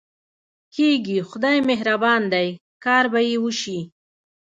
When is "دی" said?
2.33-2.47